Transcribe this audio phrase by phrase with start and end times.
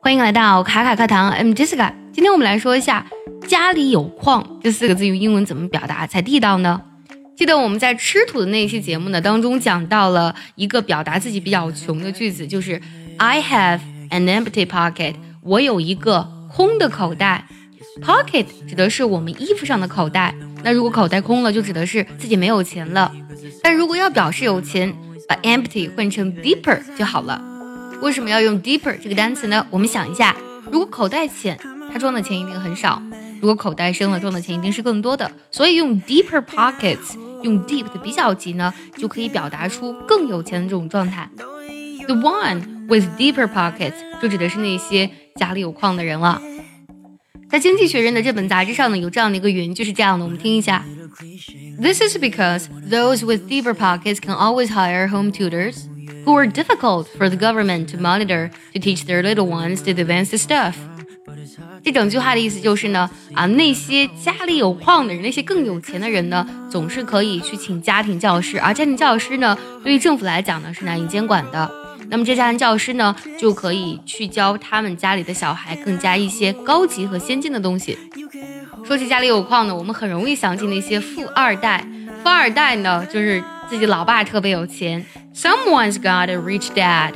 [0.00, 1.92] 欢迎来到卡卡课堂，I'm Jessica。
[2.12, 3.04] 今天我们来说一下
[3.48, 6.80] “家里有矿”这四个字用英文怎么表达才地道呢？
[7.36, 12.80] 记得我们在吃土的那期节目呢当中讲到了一个表达自己比较穷的句子，就是
[13.18, 13.80] I have
[14.10, 15.16] an empty pocket。
[15.42, 17.46] 我有一个空的口袋。
[18.00, 20.32] Pocket 指的是我们衣服上的口袋。
[20.62, 23.12] 那如果口袋空了，就指的是自己没有钱了。
[23.60, 24.94] 但如果要表示有钱，
[25.28, 27.42] 把 empty 换成 deeper 就好了。
[28.00, 29.66] 为什么要用 deeper 这个单词呢？
[29.70, 30.34] 我们想一下，
[30.70, 31.58] 如果口袋浅，
[31.92, 33.02] 它装的钱一定很少；
[33.40, 35.30] 如果口袋深了，装的钱一定是更多的。
[35.50, 41.28] 所以用 deeper pockets，用 deep 的比较级呢，就可以表达出更有钱的这种状态。
[42.06, 46.40] The one with deeper pockets 就指的是那些家里有矿的人了。
[47.50, 50.84] 在《经济学人》的这本杂志上呢，有这样的一个原句是这样的，我们听一下。
[51.80, 55.87] This is because those with deeper pockets can always hire home tutors
[56.28, 60.36] who are difficult for the government to monitor to teach their little ones the advanced
[60.36, 60.74] stuff。
[61.82, 71.70] 这整句话的意思就是呢，啊，那些家里有矿的人，那些更有钱的人呢，总是可以去请家庭教师，而家庭教师呢，对于政府来讲呢，是难以监管的。
[72.10, 77.96] 那么这家庭教师呢，就可以去教他们家里的小孩更加一些高级和先进的东西。
[78.84, 81.86] 说起家里有矿呢，我们很容易想起那些富二代。
[82.22, 85.04] 富二代呢，就是自己老爸特别有钱。
[85.34, 87.12] Someone's got a rich dad。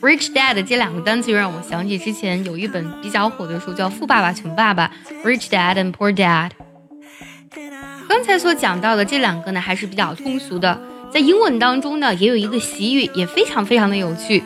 [0.00, 4.90] Rich dad 这两个单词又让我想起之前有一本比较火的书，叫《富爸爸穷爸爸》
[5.26, 6.50] （Rich Dad and Poor Dad）。
[8.08, 10.78] 刚才所讲到的这两个呢，还是比较通俗的。
[11.12, 14.42] 在英文当中呢，也有一个习语，也非常非常的有趣。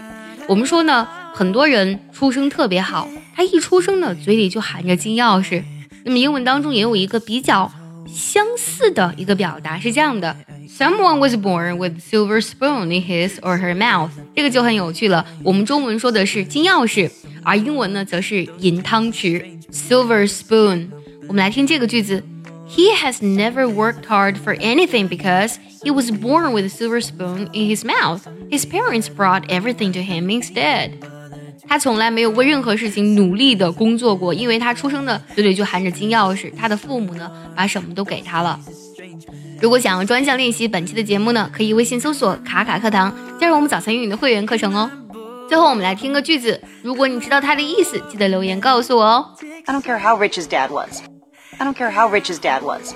[0.47, 5.65] 我们说呢，很多人出生特别好，他一出生呢，嘴里就含着金钥匙。
[6.05, 7.71] 那么英文当中也有一个比较
[8.08, 10.36] 相似的一个表达，是这样的：
[10.68, 14.10] Someone was born with silver spoon in his or her mouth。
[14.36, 15.26] 这个就很有趣了。
[15.44, 17.10] 我们中文说的是金钥匙，
[17.44, 20.88] 而英文呢，则是银汤匙 （silver spoon）。
[21.28, 22.24] 我们来听这个句子：
[22.70, 27.70] He has never worked hard for anything because he was born with a silver spoon in
[27.70, 28.22] his mouth.
[28.50, 30.92] His parents brought everything to him instead.
[31.67, 36.53] 他从来没有为任何事情努力的工作过，因为他出生的嘴里就含着金钥匙。
[36.57, 38.61] 他的父母呢，把什么都给他了。
[39.61, 44.91] 如果想要专项练习本期的节目呢，可以微信搜索“卡卡课堂”，加入我们早餐英语的会员课程哦。
[45.49, 49.35] 最后，我们来听个句子，如果你知道它的意思，记得留言告诉我哦。
[49.65, 51.01] I don't care how rich his dad was.
[51.59, 52.95] I don't care how rich his dad was.